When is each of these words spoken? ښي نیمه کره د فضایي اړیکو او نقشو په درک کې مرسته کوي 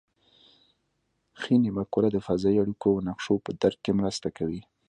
ښي 1.39 1.55
نیمه 1.63 1.83
کره 1.93 2.07
د 2.11 2.17
فضایي 2.27 2.57
اړیکو 2.63 2.87
او 2.93 3.03
نقشو 3.07 3.35
په 3.45 3.51
درک 3.61 3.79
کې 3.83 3.91
مرسته 3.99 4.27
کوي 4.37 4.61